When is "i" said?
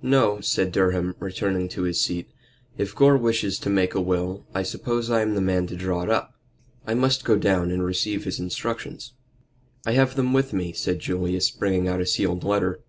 4.54-4.62, 5.10-5.20, 6.86-6.94, 9.84-9.92